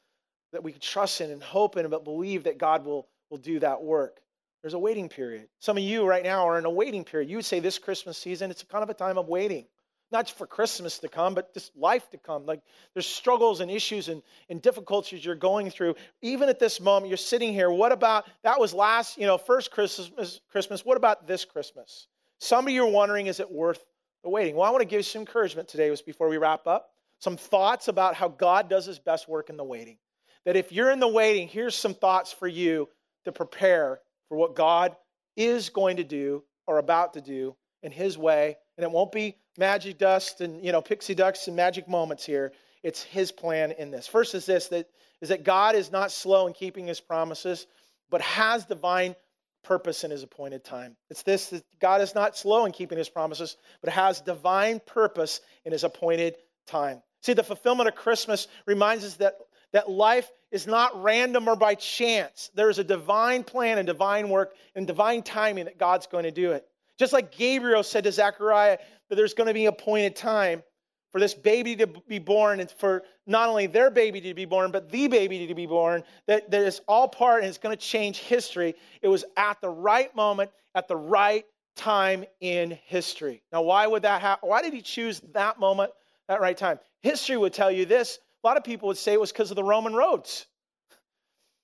[0.52, 3.58] that we can trust in and hope in, but believe that God will, will do
[3.60, 4.20] that work.
[4.62, 5.48] There's a waiting period.
[5.58, 7.28] Some of you right now are in a waiting period.
[7.28, 9.66] You would say this Christmas season, it's kind of a time of waiting
[10.12, 12.46] not just for Christmas to come, but just life to come.
[12.46, 12.61] Like
[12.94, 15.94] there's struggles and issues and, and difficulties you're going through.
[16.20, 17.70] Even at this moment, you're sitting here.
[17.70, 20.85] What about that was last, you know, first Christmas Christmas.
[20.85, 22.07] What about this Christmas?
[22.38, 23.85] Some of you are wondering, is it worth
[24.22, 24.57] the waiting?
[24.57, 26.90] Well, I want to give you some encouragement today was before we wrap up.
[27.20, 29.96] Some thoughts about how God does his best work in the waiting.
[30.44, 32.88] That if you're in the waiting, here's some thoughts for you
[33.25, 34.96] to prepare for what God
[35.37, 38.57] is going to do or about to do in his way.
[38.77, 42.52] And it won't be magic dust and you know pixie ducks and magic moments here.
[42.82, 44.06] It's his plan in this.
[44.06, 44.88] First is this that
[45.20, 47.66] is that God is not slow in keeping his promises,
[48.10, 49.14] but has divine
[49.62, 50.96] purpose in his appointed time.
[51.10, 55.40] It's this that God is not slow in keeping his promises, but has divine purpose
[55.64, 56.36] in his appointed
[56.66, 57.02] time.
[57.22, 59.36] See, the fulfillment of Christmas reminds us that,
[59.72, 62.50] that life is not random or by chance.
[62.54, 66.32] There is a divine plan and divine work and divine timing that God's going to
[66.32, 66.66] do it.
[66.98, 68.78] Just like Gabriel said to Zechariah
[69.12, 70.62] that there's going to be a appointed time
[71.11, 74.70] for this baby to be born and for not only their baby to be born,
[74.70, 77.83] but the baby to be born, that, that is all part and it's going to
[77.83, 78.75] change history.
[79.03, 81.44] It was at the right moment, at the right
[81.77, 83.42] time in history.
[83.53, 84.48] Now, why would that happen?
[84.48, 85.90] Why did he choose that moment,
[86.29, 86.79] that right time?
[87.03, 88.18] History would tell you this.
[88.42, 90.46] A lot of people would say it was because of the Roman roads.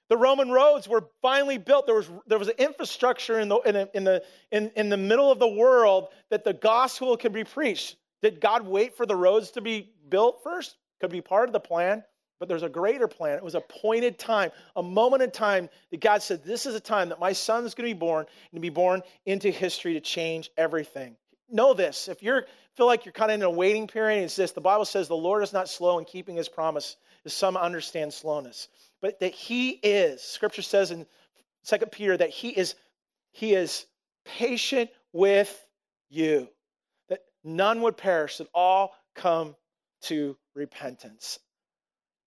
[0.08, 1.86] The Roman roads were finally built.
[1.86, 5.30] There was, there was an infrastructure in the, in, in, the, in, in the middle
[5.30, 7.96] of the world that the gospel could be preached.
[8.22, 10.76] Did God wait for the roads to be built first?
[11.00, 12.02] Could be part of the plan,
[12.40, 13.36] but there's a greater plan.
[13.36, 16.80] It was a pointed time, a moment in time that God said, This is a
[16.80, 19.92] time that my son is going to be born and to be born into history
[19.92, 21.16] to change everything.
[21.50, 22.08] Know this.
[22.08, 22.40] If you
[22.76, 25.14] feel like you're kind of in a waiting period, it's this the Bible says the
[25.14, 28.68] Lord is not slow in keeping his promise, as some understand slowness
[29.00, 31.06] but that he is scripture says in
[31.62, 32.74] second peter that he is
[33.30, 33.86] he is
[34.24, 35.66] patient with
[36.10, 36.48] you
[37.08, 39.54] that none would perish that all come
[40.02, 41.38] to repentance.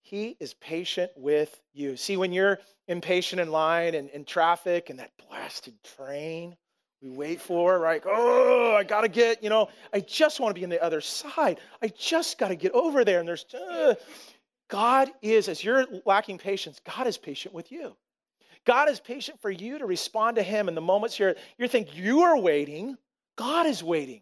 [0.02, 1.96] He is patient with you.
[1.96, 6.58] See when you're impatient in line and in traffic and that blasted train
[7.02, 10.66] we wait for right oh i gotta get you know i just want to be
[10.66, 11.60] on the other side.
[11.82, 13.96] I just gotta get over there and there's uh,
[14.72, 17.96] God is, as you're lacking patience, God is patient with you.
[18.66, 21.96] God is patient for you to respond to Him in the moments you're, you think
[21.96, 22.98] you are waiting,
[23.36, 24.22] God is waiting.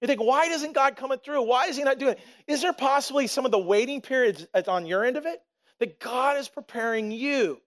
[0.00, 1.42] You think, why doesn't God come through?
[1.42, 2.20] Why is He not doing it?
[2.46, 5.42] Is there possibly some of the waiting periods on your end of it?
[5.80, 7.60] That God is preparing you.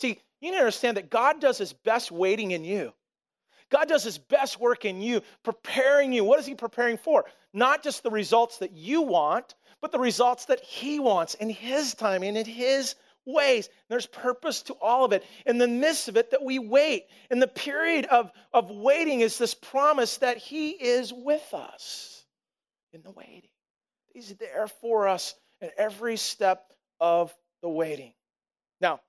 [0.00, 2.92] See, you need to understand that God does His best waiting in you.
[3.70, 6.24] God does His best work in you, preparing you.
[6.24, 7.26] What is He preparing for?
[7.52, 11.94] Not just the results that you want, but the results that He wants in His
[11.94, 12.94] time and in His
[13.26, 13.68] ways.
[13.88, 15.24] There's purpose to all of it.
[15.46, 17.06] In the midst of it, that we wait.
[17.30, 22.24] And the period of, of waiting is this promise that He is with us
[22.92, 23.50] in the waiting.
[24.12, 28.12] He's there for us at every step of the waiting.
[28.80, 29.00] Now,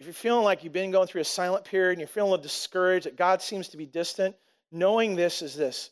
[0.00, 3.06] if you're feeling like you've been going through a silent period and you're feeling discouraged
[3.06, 4.34] that God seems to be distant,
[4.72, 5.90] knowing this is this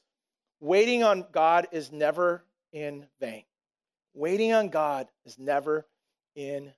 [0.59, 3.45] waiting on God is never in vain.
[4.15, 5.87] Waiting on God is never
[6.35, 6.73] in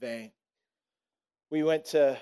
[0.00, 0.30] vain.
[1.50, 2.18] We went to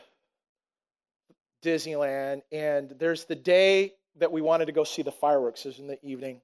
[1.62, 5.64] Disneyland, and there's the day that we wanted to go see the fireworks.
[5.64, 6.40] It was in the evening.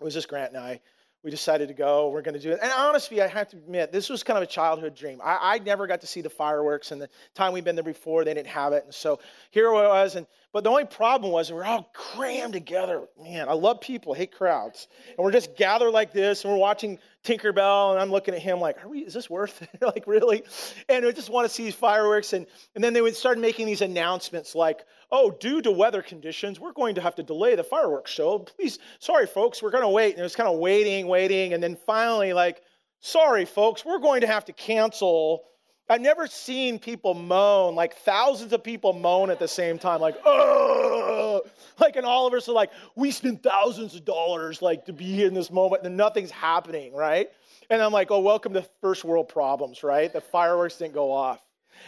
[0.00, 0.80] It was just Grant and I
[1.26, 2.08] we decided to go.
[2.10, 2.60] We're going to do it.
[2.62, 5.20] And honestly, I have to admit, this was kind of a childhood dream.
[5.20, 8.24] I, I never got to see the fireworks, and the time we've been there before,
[8.24, 8.84] they didn't have it.
[8.84, 9.18] And so
[9.50, 10.14] here it was.
[10.14, 13.02] And but the only problem was we we're all crammed together.
[13.20, 17.00] Man, I love people, hate crowds, and we're just gathered like this, and we're watching
[17.26, 19.68] Tinkerbell, and I'm looking at him like, Are we, is this worth it?
[19.82, 20.44] like, really?
[20.88, 22.32] And we just want to see fireworks.
[22.32, 26.60] And, and then they would start making these announcements like, Oh, due to weather conditions,
[26.60, 28.38] we're going to have to delay the fireworks show.
[28.38, 30.12] Please, sorry, folks, we're going to wait.
[30.12, 31.52] And it was kind of waiting, waiting.
[31.52, 32.62] And then finally, like,
[33.00, 35.44] Sorry, folks, we're going to have to cancel.
[35.88, 40.16] I've never seen people moan, like thousands of people moan at the same time, like,
[40.24, 41.42] oh,
[41.78, 45.22] like, and all of us are like, we spent thousands of dollars, like, to be
[45.22, 47.28] in this moment, and nothing's happening, right?
[47.70, 50.12] And I'm like, oh, welcome to first world problems, right?
[50.12, 51.40] The fireworks didn't go off.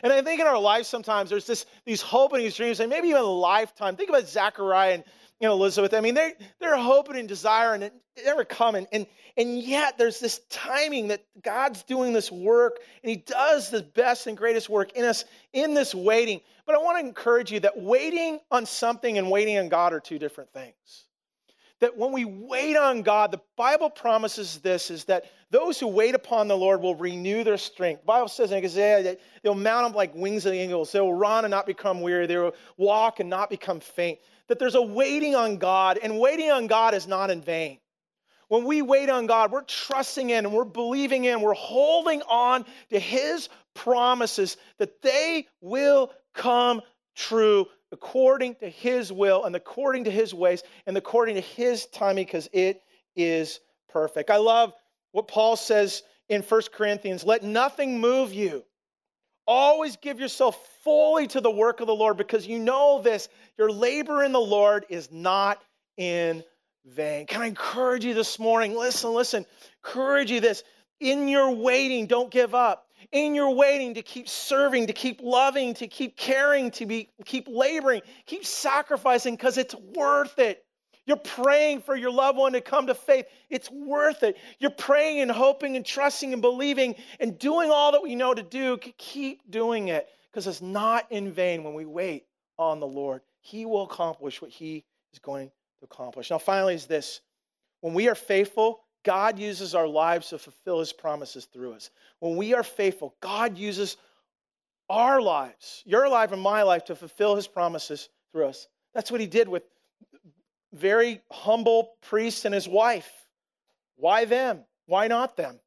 [0.03, 2.91] And I think in our lives sometimes there's this these hope and these dreams, and
[2.91, 3.97] maybe even a lifetime.
[3.97, 5.05] Think about Zechariah and
[5.41, 5.95] you know, Elizabeth.
[5.95, 8.87] I mean, they they're hoping and desiring and it never coming.
[8.93, 13.83] And and yet there's this timing that God's doing this work, and He does the
[13.83, 16.41] best and greatest work in us in this waiting.
[16.67, 20.01] But I want to encourage you that waiting on something and waiting on God are
[20.01, 21.05] two different things.
[21.81, 26.17] That when we wait on God, the Bible promises this is that those who wait
[26.17, 28.01] upon the Lord will renew their strength.
[28.01, 30.91] The Bible says in Isaiah that they'll mount up like wings of the eagles.
[30.91, 32.27] They will run and not become weary.
[32.27, 34.19] They will walk and not become faint.
[34.49, 37.79] That there's a waiting on God, and waiting on God is not in vain.
[38.49, 42.65] When we wait on God, we're trusting in and we're believing in, we're holding on
[42.91, 46.81] to His promises that they will come
[47.15, 52.25] true according to His will and according to His ways and according to His timing
[52.25, 52.83] because it
[53.15, 54.31] is perfect.
[54.31, 54.73] I love
[55.13, 58.65] what Paul says in 1 Corinthians let nothing move you.
[59.51, 63.73] Always give yourself fully to the work of the Lord because you know this your
[63.73, 65.63] labor in the Lord is not
[65.97, 66.45] in
[66.85, 67.27] vain.
[67.27, 68.77] Can I encourage you this morning?
[68.77, 69.47] Listen, listen,
[69.83, 70.63] encourage you this.
[71.01, 72.89] In your waiting, don't give up.
[73.11, 77.49] In your waiting to keep serving, to keep loving, to keep caring, to be keep
[77.49, 80.63] laboring, keep sacrificing because it's worth it.
[81.09, 83.25] You're praying for your loved one to come to faith.
[83.49, 84.37] It's worth it.
[84.59, 88.43] You're praying and hoping and trusting and believing and doing all that we know to
[88.43, 88.77] do.
[88.77, 92.27] Keep doing it because it's not in vain when we wait
[92.59, 93.23] on the Lord.
[93.41, 96.29] He will accomplish what He is going to accomplish.
[96.29, 97.23] Now, finally, is this
[97.81, 101.89] when we are faithful, God uses our lives to fulfill his promises through us.
[102.19, 103.97] When we are faithful, God uses
[104.91, 108.69] our lives, your life and my life, to fulfill his promises through us.
[108.93, 109.63] That's what he did with
[110.73, 113.11] very humble priest and his wife.
[113.97, 114.65] Why them?
[114.87, 115.59] Why not them?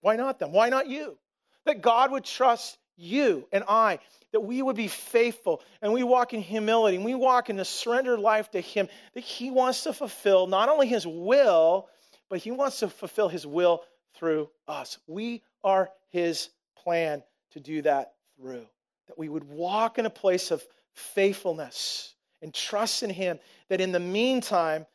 [0.00, 0.52] Why not them?
[0.52, 1.18] Why not you?
[1.64, 3.98] That God would trust you and I,
[4.32, 7.64] that we would be faithful and we walk in humility and we walk in the
[7.64, 11.88] surrendered life to Him, that He wants to fulfill not only His will,
[12.28, 13.82] but He wants to fulfill His will
[14.14, 14.98] through us.
[15.06, 18.66] We are His plan to do that through.
[19.08, 22.13] That we would walk in a place of faithfulness
[22.44, 24.86] and trust in Him, that in the meantime,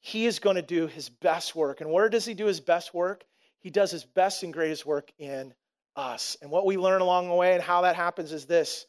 [0.00, 1.80] He is going to do His best work.
[1.80, 3.24] And where does He do His best work?
[3.60, 5.54] He does His best and greatest work in
[5.94, 6.36] us.
[6.42, 8.84] And what we learn along the way and how that happens is this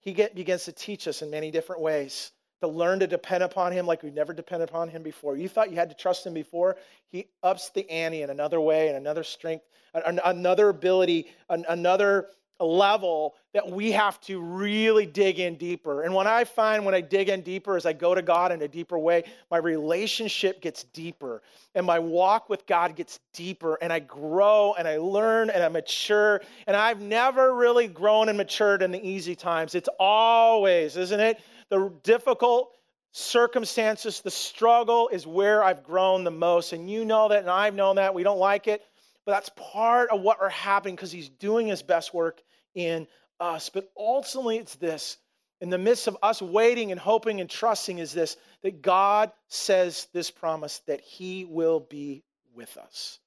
[0.00, 2.30] He get, begins to teach us in many different ways
[2.60, 5.36] to learn to depend upon Him like we've never depended upon Him before.
[5.36, 6.76] You thought you had to trust Him before,
[7.08, 12.28] He ups the ante in another way, and another strength, another ability, another
[12.64, 16.02] level that we have to really dig in deeper.
[16.02, 18.62] And what I find when I dig in deeper as I go to God in
[18.62, 21.42] a deeper way, my relationship gets deeper
[21.74, 25.68] and my walk with God gets deeper and I grow and I learn and I
[25.68, 26.40] mature.
[26.66, 29.74] And I've never really grown and matured in the easy times.
[29.74, 31.40] It's always, isn't it?
[31.68, 32.76] The difficult
[33.12, 36.72] circumstances, the struggle is where I've grown the most.
[36.72, 38.14] And you know that, and I've known that.
[38.14, 38.82] We don't like it,
[39.24, 42.42] but that's part of what are happening because He's doing His best work
[42.74, 43.06] in
[43.40, 43.68] us.
[43.68, 45.18] But ultimately, it's this
[45.60, 50.08] in the midst of us waiting and hoping and trusting, is this that God says
[50.12, 53.20] this promise that He will be with us.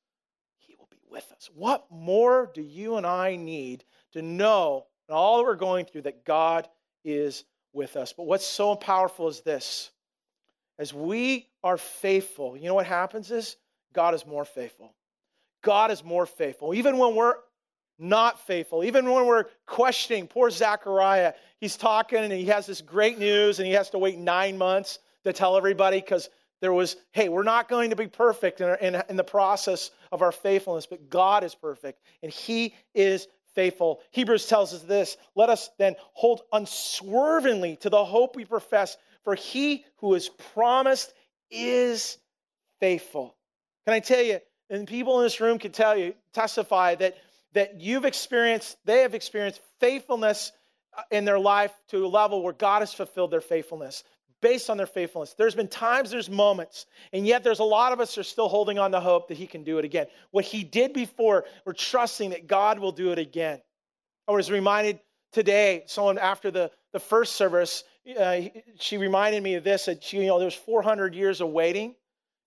[0.58, 1.50] He will be with us.
[1.56, 3.84] What more do you and I need
[4.14, 6.68] to know in all that we're going through that God
[7.04, 7.44] is
[7.74, 8.14] with us.
[8.14, 9.92] But what's so powerful is this
[10.80, 13.56] as we are faithful, you know what happens is
[13.94, 14.94] God is more faithful.
[15.62, 16.74] God is more faithful.
[16.74, 17.36] Even when we're
[17.98, 23.18] not faithful, even when we're questioning, poor Zechariah, he's talking and he has this great
[23.18, 26.30] news and he has to wait nine months to tell everybody because
[26.62, 30.22] there was, hey, we're not going to be perfect in, in, in, the process of
[30.22, 34.02] our faithfulness, but God is perfect and He is faithful.
[34.12, 39.36] Hebrews tells us this let us then hold unswervingly to the hope we profess, for
[39.36, 41.14] He who is promised
[41.52, 42.18] is
[42.80, 43.36] faithful.
[43.86, 44.40] Can I tell you,
[44.70, 47.18] and people in this room can tell you, testify that,
[47.56, 50.52] that you've experienced, they have experienced faithfulness
[51.10, 54.04] in their life to a level where God has fulfilled their faithfulness
[54.42, 55.34] based on their faithfulness.
[55.38, 58.78] There's been times, there's moments, and yet there's a lot of us are still holding
[58.78, 60.06] on to hope that He can do it again.
[60.32, 63.62] What He did before, we're trusting that God will do it again.
[64.28, 65.00] I was reminded
[65.32, 67.84] today, someone after the, the first service,
[68.20, 68.42] uh,
[68.80, 71.96] she reminded me of this that she, you know, there's 400 years of waiting,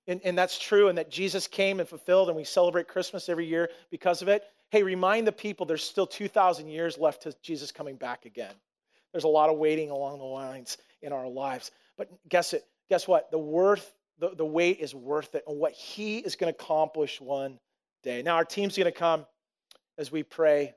[0.06, 3.46] and, and that's true, and that Jesus came and fulfilled, and we celebrate Christmas every
[3.46, 4.44] year because of it.
[4.70, 8.54] Hey, remind the people there's still 2,000 years left to Jesus coming back again.
[9.12, 11.70] There's a lot of waiting along the lines in our lives.
[11.96, 13.30] But guess it, guess what?
[13.30, 17.20] The worth, the, the wait is worth it, and what he is going to accomplish
[17.20, 17.58] one
[18.02, 18.22] day.
[18.22, 19.24] Now our team's going to come
[19.96, 20.74] as we pray.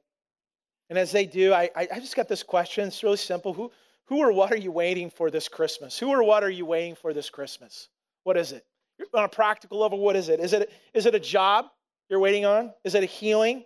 [0.89, 2.87] And as they do, I, I just got this question.
[2.87, 3.53] It's really simple.
[3.53, 3.71] Who,
[4.05, 5.97] who or what are you waiting for this Christmas?
[5.97, 7.87] Who or what are you waiting for this Christmas?
[8.23, 8.65] What is it?
[9.13, 10.39] On a practical level, what is it?
[10.39, 11.65] Is it, is it a job
[12.09, 12.73] you're waiting on?
[12.83, 13.63] Is it a healing?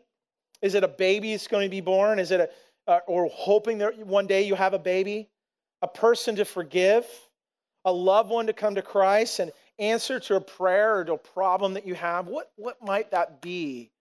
[0.62, 2.20] Is it a baby that's going to be born?
[2.20, 5.30] Is it a, uh, or hoping that one day you have a baby?
[5.82, 7.06] A person to forgive?
[7.84, 9.40] A loved one to come to Christ?
[9.40, 12.28] and answer to a prayer or to a problem that you have?
[12.28, 13.92] What, what might that be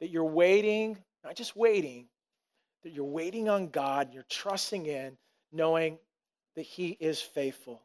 [0.00, 2.06] that you're waiting, not just waiting,
[2.82, 5.16] that you're waiting on God, you're trusting in,
[5.52, 5.98] knowing
[6.56, 7.80] that He is faithful?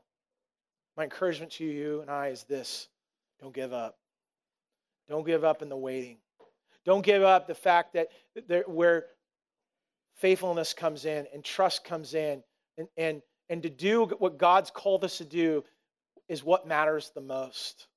[0.97, 2.87] My encouragement to you and I is this
[3.41, 3.97] don't give up.
[5.09, 6.17] Don't give up in the waiting.
[6.85, 8.09] Don't give up the fact that
[8.47, 9.07] there, where
[10.17, 12.43] faithfulness comes in and trust comes in
[12.77, 15.63] and, and, and to do what God's called us to do
[16.27, 17.87] is what matters the most.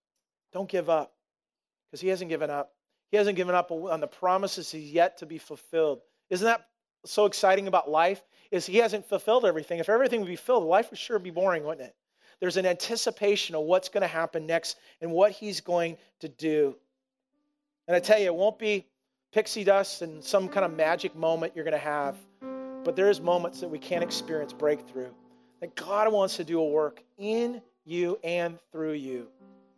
[0.52, 1.12] Don't give up
[1.90, 2.72] because He hasn't given up.
[3.10, 6.00] He hasn't given up on the promises He's yet to be fulfilled.
[6.30, 6.64] Isn't that
[7.04, 8.22] so exciting about life?
[8.50, 9.78] Is He hasn't fulfilled everything.
[9.78, 11.94] If everything would be filled, life would sure be boring, wouldn't it?
[12.40, 16.76] There's an anticipation of what's going to happen next and what He's going to do.
[17.88, 18.86] And I tell you, it won't be
[19.32, 22.16] pixie dust and some kind of magic moment you're going to have,
[22.84, 25.08] but there's moments that we can't experience breakthrough.
[25.60, 29.26] That God wants to do a work in you and through you.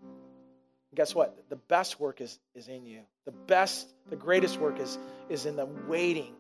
[0.03, 1.45] And guess what?
[1.49, 3.01] The best work is, is in you.
[3.27, 4.99] The best, the greatest work is,
[5.29, 6.35] is in the waiting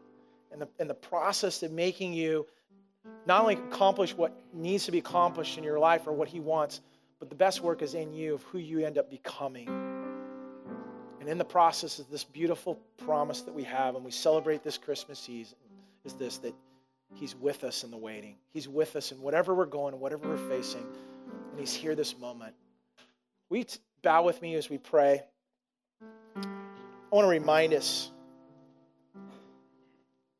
[0.50, 2.46] and the, and the process of making you
[3.26, 6.80] not only accomplish what needs to be accomplished in your life or what He wants,
[7.20, 9.89] but the best work is in you of who you end up becoming.
[11.30, 12.74] In the process of this beautiful
[13.04, 15.56] promise that we have, and we celebrate this Christmas season,
[16.04, 16.52] is this that
[17.14, 18.34] He's with us in the waiting.
[18.52, 20.84] He's with us in whatever we're going, whatever we're facing,
[21.52, 22.52] and He's here this moment.
[23.48, 23.64] We
[24.02, 25.22] bow with me as we pray.
[26.36, 26.46] I
[27.12, 28.10] want to remind us,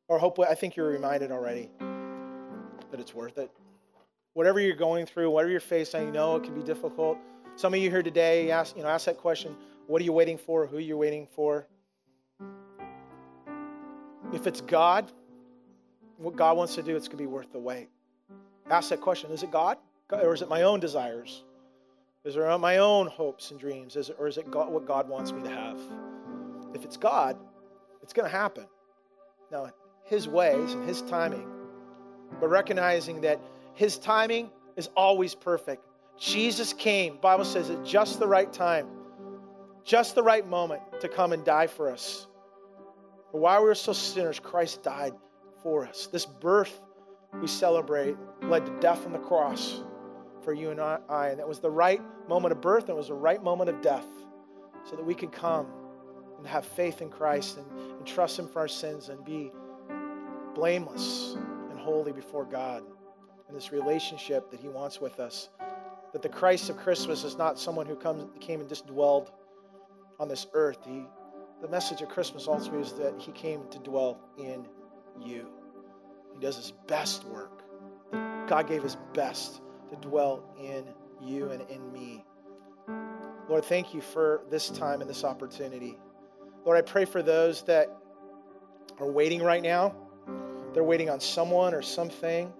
[0.09, 3.49] or hope I think you're reminded already that it's worth it.
[4.33, 7.17] Whatever you're going through, whatever you're facing, you know it can be difficult.
[7.55, 9.55] Some of you here today ask, you know, ask that question
[9.87, 10.65] what are you waiting for?
[10.67, 11.67] Who are you waiting for?
[14.33, 15.11] If it's God,
[16.17, 17.89] what God wants to do, it's going to be worth the wait.
[18.69, 19.77] Ask that question Is it God?
[20.11, 21.43] Or is it my own desires?
[22.25, 23.95] Is it my own hopes and dreams?
[23.95, 25.79] Is it, or is it God, what God wants me to have?
[26.73, 27.37] If it's God,
[28.03, 28.65] it's going to happen.
[29.51, 29.71] Now,
[30.05, 31.47] His ways and His timing,
[32.39, 33.41] but recognizing that
[33.73, 35.83] His timing is always perfect.
[36.19, 38.87] Jesus came, Bible says, at just the right time
[39.83, 42.27] just the right moment to come and die for us.
[43.31, 45.13] While we were still sinners, Christ died
[45.63, 46.07] for us.
[46.07, 46.81] This birth
[47.39, 49.81] we celebrate led to death on the cross
[50.43, 51.29] for you and I.
[51.29, 53.81] And it was the right moment of birth and it was the right moment of
[53.81, 54.07] death
[54.83, 55.67] so that we could come
[56.37, 57.67] and have faith in Christ and,
[57.97, 59.51] and trust Him for our sins and be
[60.55, 61.35] blameless
[61.69, 62.83] and holy before God
[63.47, 65.49] in this relationship that He wants with us.
[66.13, 69.31] That the Christ of Christmas is not someone who comes, came and just dwelled
[70.21, 70.77] on this earth.
[70.85, 71.03] He,
[71.61, 74.67] the message of Christmas also is that He came to dwell in
[75.19, 75.47] you.
[76.33, 77.63] He does His best work.
[78.47, 80.85] God gave His best to dwell in
[81.27, 82.23] you and in me.
[83.49, 85.97] Lord, thank you for this time and this opportunity.
[86.63, 87.87] Lord, I pray for those that
[88.99, 89.95] are waiting right now.
[90.73, 92.53] they're waiting on someone or something.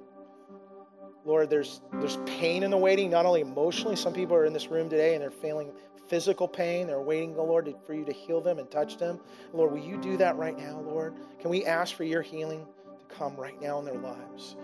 [1.24, 3.96] Lord, there's there's pain in the waiting, not only emotionally.
[3.96, 5.72] Some people are in this room today and they're feeling
[6.08, 6.88] physical pain.
[6.88, 9.20] They're waiting, the Lord, for you to heal them and touch them.
[9.54, 11.14] Lord, will you do that right now, Lord?
[11.40, 12.66] Can we ask for your healing
[13.00, 14.56] to come right now in their lives?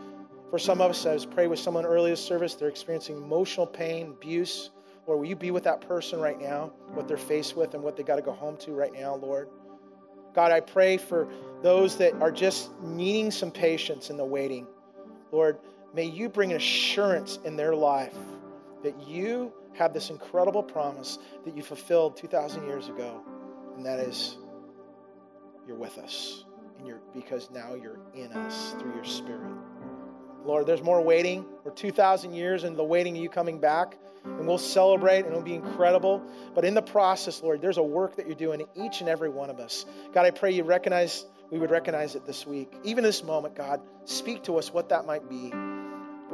[0.50, 3.68] For some of us, I was praying with someone earlier this service, they're experiencing emotional
[3.68, 4.72] pain, abuse.
[5.06, 7.96] Lord, will you be with that person right now, what they're faced with and what
[7.96, 9.50] they got to go home to right now, Lord?
[10.34, 11.28] God, I pray for
[11.62, 14.68] those that are just needing some patience in the waiting.
[15.32, 15.60] Lord,
[15.98, 18.14] may you bring an assurance in their life
[18.84, 23.24] that you have this incredible promise that you fulfilled 2,000 years ago,
[23.76, 24.38] and that is
[25.68, 26.46] you're with us,
[26.78, 29.52] and you're because now you're in us through your Spirit.
[30.46, 31.44] Lord, there's more waiting.
[31.64, 35.42] We're 2,000 years into the waiting of you coming back, and we'll celebrate, and it'll
[35.42, 36.22] be incredible.
[36.54, 39.30] But in the process, Lord, there's a work that you're doing in each and every
[39.30, 39.88] one of us.
[40.14, 42.72] God, I pray you recognize, we would recognize it this week.
[42.84, 45.52] Even this moment, God, speak to us what that might be.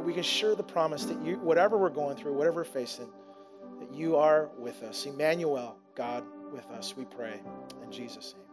[0.04, 3.08] We can share the promise that you, whatever we're going through, whatever we're facing,
[3.80, 5.06] that you are with us.
[5.06, 7.40] Emmanuel, God, with us, we pray.
[7.82, 8.43] In Jesus' name.